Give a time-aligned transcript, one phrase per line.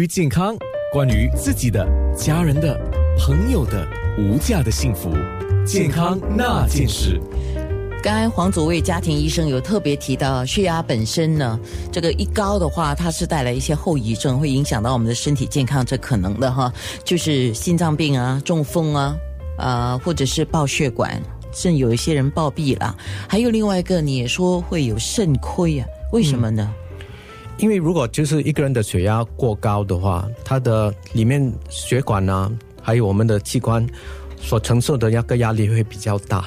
[0.00, 0.56] 于健康，
[0.90, 1.86] 关于自己的、
[2.16, 2.74] 家人的、
[3.18, 5.10] 朋友的无价的幸福，
[5.66, 7.20] 健康那件事。
[8.02, 11.60] 刚才黄祖卫家庭医生有特别提到，血压本身呢，
[11.92, 16.72] 这个一高的话，它是带来一些后遗症，会影响到我们的身体健康，这可能的哈，
[17.04, 19.16] 就是心脏病啊、中风啊，
[19.58, 21.20] 啊，或者是爆血管，
[21.52, 22.96] 甚至有一些人暴毙了。
[23.28, 25.86] 还有另外一个，你也说会有肾亏啊？
[26.10, 26.74] 为什么呢？
[27.58, 32.50] 因为如果就是一个人的血压过高的话，他的里面血管呢，
[32.80, 33.86] 还有我们的器官
[34.40, 36.46] 所承受的那个压力会比较大。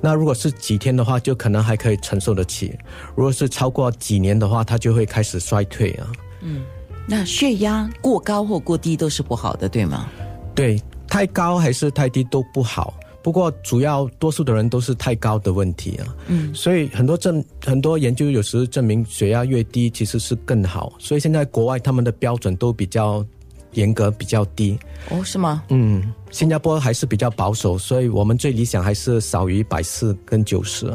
[0.00, 2.70] 那如果是几天的话，就可能还可以承受得起；
[3.14, 6.06] 如果是超过几年的话，它就会开始衰退啊。
[6.40, 6.62] 嗯，
[7.06, 10.08] 那血压过高或过低都是不好的，对吗？
[10.54, 12.94] 对，太高还是太低都不好。
[13.22, 16.16] 不过主要多数的人都是太高的问题啊。
[16.28, 20.92] 嗯，所以很多证很多研究有时证明血压越低其实是更好。
[20.98, 23.24] 所以现在国外他们的标准都比较。
[23.72, 24.78] 严格比较低
[25.10, 25.62] 哦，是吗？
[25.68, 30.90] 嗯，新加坡还是比较保守，所以我们最理想还是少于百四跟九十。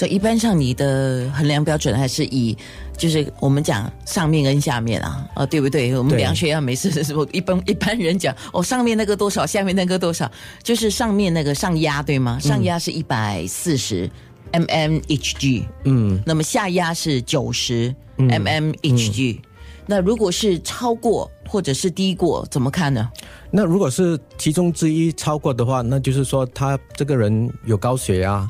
[0.00, 2.56] 这一般上你的衡量标准还是以，
[2.96, 5.94] 就是我们讲上面跟下面啊，啊对不对？
[5.94, 10.30] 我们量血压没事的时候，一般一般人讲哦，上面那个多少，下面那个多少，
[10.62, 12.38] 就是上面那个上压对吗？
[12.38, 14.10] 上压是一百四十
[14.52, 19.38] mmHg，嗯，那么下压是九十 mmHg。
[19.84, 23.10] 那如果是超过或者是低过，怎么看呢？
[23.50, 28.48] 那如果是其中之一超过的话，那就是说他这个人有高血压。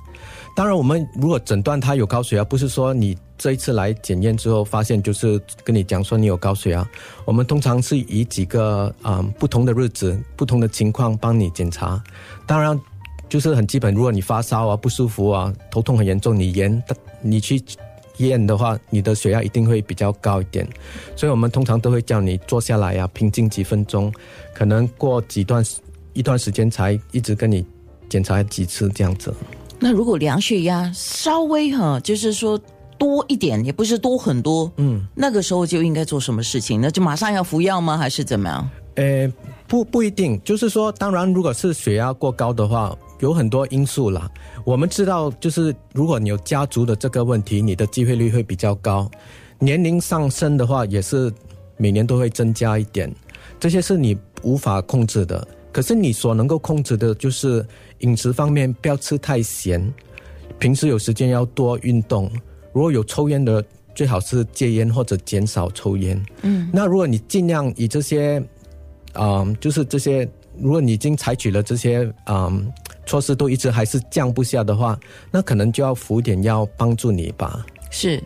[0.55, 6.87] 当然，我们如果诊断他有高血压，不是说你这一次来检验之后发现就是跟你讲说你有高血压。
[7.25, 12.03] 我们通常是以几个啊不同的日子、不同的情况帮你检查。
[12.47, 12.79] 当然，
[13.29, 16.83] 就是很基本，如果你发烧啊、不舒服啊、头痛很严重，你严
[17.23, 17.63] 你去。
[18.19, 20.69] 验的话，你的血压一定会比较高一点，
[21.17, 24.13] 所以我们通常都会叫你坐下来呀，平静几分钟，
[24.53, 25.65] 可能过几段
[26.13, 27.65] 一段时间才一直跟你
[28.11, 29.33] 检查几次这样子。
[29.81, 32.61] 那如果量血压稍微哈，就是说
[32.99, 36.81] 多一点，也不是多很多，嗯，那个时候就应该做什么事情？
[36.81, 37.97] 那就马上要服药吗？
[37.97, 38.71] 还是怎么样？
[38.97, 39.33] 呃，
[39.67, 42.97] 不不一定，就是说，当然，如果是血压过高的话。
[43.21, 44.27] 有很多因素啦，
[44.65, 49.11] 我们知道，就是如果你有家族的这个问题，你的机会率会比较高。
[49.59, 51.31] 年龄上升的话，也是
[51.77, 53.15] 每年都会增加一点。
[53.59, 57.63] 这些是你无法控制的，可是你所能够控制的就是
[58.01, 59.93] 饮食方面，不要吃太咸。
[60.59, 62.31] 平时有时间要多运动。
[62.73, 66.23] 如果有抽烟的，最好是戒烟或者减少抽烟。
[66.43, 68.43] 嗯，那如果你尽量以这些，
[69.13, 70.29] 啊，就是这些，
[70.59, 72.73] 如果你已经采取了这些，嗯。
[73.07, 74.97] 措施都一直还是降不下的话，
[75.33, 77.67] 那可能就要服点药帮助你吧。
[77.91, 78.23] 是，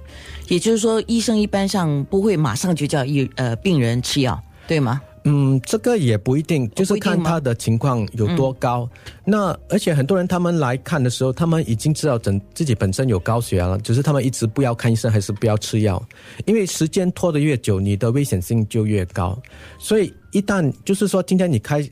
[0.48, 5.00] 也就是说，医生一般上不会马上就叫医呃病人吃药，对吗？
[5.24, 8.88] 嗯，这个也不一定，就是看他的情况有多高。
[9.24, 16.02] 那而且很多人他们来看的时候，他们已经知道整自己本身有高血压了，只是他们一直不要看医生，还是不要吃药，
[16.44, 19.36] 因为时间拖得越久，你的危险性就越高。
[19.78, 21.88] 所以一旦就是说今天你开。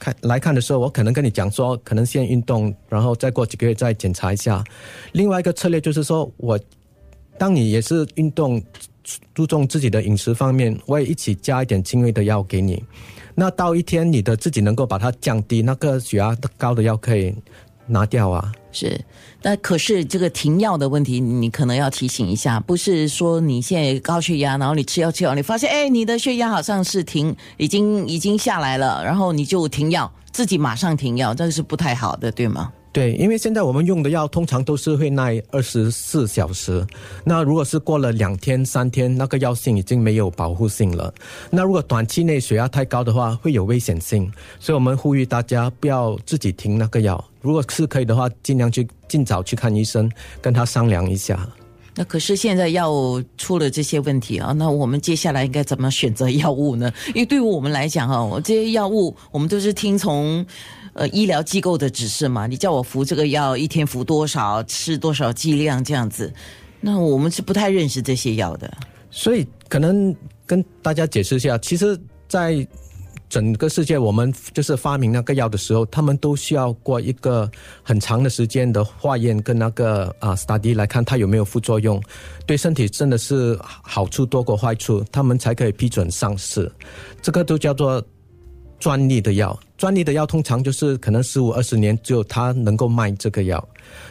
[0.00, 4.64] 看来看的时候，我可能跟你讲说，可能先运动，然后再过几个月再检查一下。
[5.12, 6.58] 另外一个策略就是说，我
[7.38, 8.60] 当你也是运动，
[9.34, 12.82] 注重自己的饮食方面，我也一起加一点轻微的药给你。
[13.34, 17.34] 那到一天你的自己能够把它降低，那个血压高的药可以
[17.86, 18.52] 拿掉啊。
[18.70, 18.98] 是，
[19.42, 32.72] 那可是这个停药的问题，你可能要提醒一下，不是说你现在高血压，然后你吃药吃药，你发现哎，你的血压好像是停，已经已经下来了，然后你就停药，自己马上停药，这是不太好的，对吗？
[32.92, 36.86] 对，因为现在我们用的药通常都是会耐二十四小时。
[37.24, 41.12] 那如果是过了两天、三天，那个药性已经没有保护性了。
[41.50, 44.30] 那如果短期内血压太高的话，会有危险性。
[44.60, 47.24] 所以我们呼吁大家不要自己停那个药。
[47.40, 50.10] 如果是可以的话，尽量去尽早去看医生，
[50.42, 51.48] 跟他商量一下。
[51.94, 52.92] 那可是现在药
[53.38, 56.92] 出了这些问题啊，那我们接下来应该怎么选择药物呢？
[57.08, 60.44] 因为对于我们来讲哈，我这些药物我们都是听从。
[60.94, 66.30] 呃，医疗机构的指示嘛，你叫我服这个药，一天服多少，吃多少剂量这样子，
[66.80, 68.70] 那我们是不太认识这些药的。
[69.10, 71.98] 所以可能跟大家解释一下，其实，
[72.28, 72.66] 在
[73.30, 77.50] 整个世界，我们就是发明那个药的时候，他们都需要过一个
[77.82, 81.98] 很长的时间的化验跟那个啊 study 来看它有没有副作用，
[82.44, 86.70] 对身体真的是好处多过坏处，他们才可以批准上市。
[87.22, 88.04] 这个都叫做。
[88.82, 93.68] 专利的药，专利的药通常就是可能十五二十年只有他能够卖这个药。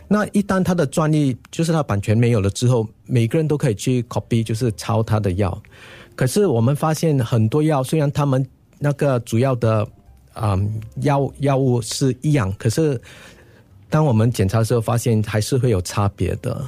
[0.07, 5.61] 那一旦他的专利就是他版权没有了之后，每个人都可以去 copy，就是抄他的药。
[6.15, 8.47] 可是我们发现很多药，虽然他们
[8.79, 9.85] 那个主要的
[10.31, 10.57] 啊、
[11.01, 12.99] 药药物是一样，可是
[13.91, 16.65] 当我们检查的时候，发现还是会有差别的。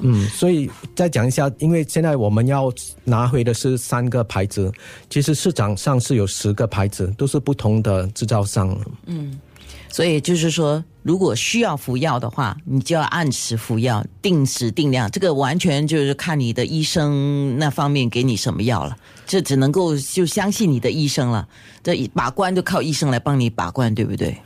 [0.00, 2.70] 嗯，所以再讲一下，因为现在我们要
[3.04, 4.70] 拿回的是三个牌子，
[5.08, 8.76] 其实市场上是有十个牌子，都是不同的制造商。
[9.06, 9.40] 嗯
[9.88, 15.10] 所以就是说，如果需要服药的话，你就要按时服药，定时定量。
[15.10, 18.94] 这个完全就是看你的医生那方面给你什么药了，
[19.26, 21.48] 这只能够就相信你的医生了。
[21.82, 24.36] 这把关就靠医生来帮你把关，对不对？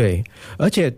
[0.00, 0.24] 对，
[0.56, 0.90] 而且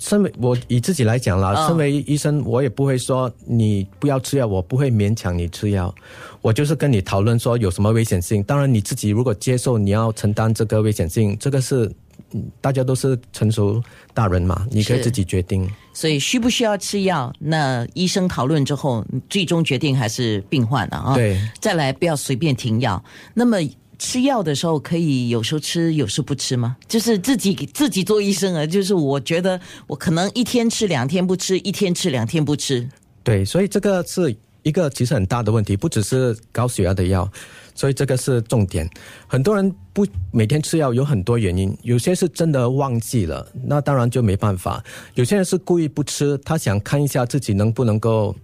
[0.00, 5.94] 身为我以自己来讲啦，嗯身为医生，我也不会说你不要吃药，我不会勉强你吃药，
[6.42, 8.42] 我就是跟你讨论说有什么危险性。
[8.42, 11.86] 当然你自己如果接受你要承担这个危险性，这个是
[12.32, 13.80] 嗯大家都是成熟
[14.12, 15.70] 大人嘛，你可以自己决定。
[15.92, 21.14] 所以需不需要吃药，那医生讨论之后，最终决定还是病患的啊。
[21.14, 23.00] 对，再来不要随便停药。
[23.32, 23.58] 那么
[24.00, 26.74] 吃药的时候，可以有时候吃，有时候不吃吗？
[26.88, 32.88] 就是自己自己做医生啊，就是我觉得我可能一天吃两天不吃，一天吃两天不吃。
[33.22, 37.30] 对，所以这个是一个其实很大的问题，不只是高血压的药，
[37.74, 38.88] 所以这个是重点。
[39.26, 44.82] 很多人不每天吃药有很多原因，有些是真的忘记了，那当然就没办法；
[45.14, 48.34] 有些人是故意不吃，他想看一下自己能不能够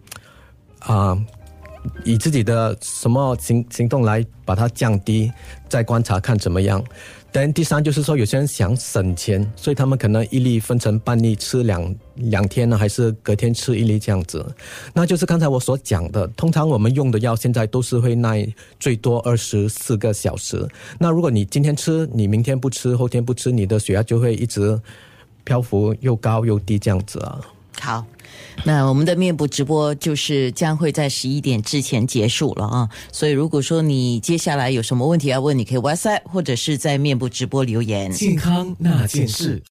[0.81, 1.19] 啊。
[2.05, 5.33] 以自己的什么行行动来把它降低，
[5.69, 6.83] 再观察看怎么样。
[7.33, 14.47] 但第三就是说，有些人想省钱，所以他们可能一粒分成半粒吃两两天呢，还是隔天吃一粒这样子。
[14.95, 18.47] 那就是刚才我所讲的，通常我们用的药现在都是会耐
[18.81, 20.67] 最多二十四个小时。
[20.99, 24.81] 那如果你今天吃，你明天不吃，后天不吃，你的血压就会一直
[25.45, 27.39] 漂浮又高又低这样子啊。
[27.79, 28.07] 好，
[28.65, 32.89] 那我们的面部直播就是将会在十一点之前结束了啊。
[33.13, 38.11] 所以如果说你接下来有什么问题要问，你可以 WhatsApp 或者是在面部直播留言。
[38.11, 39.63] 健康那件事。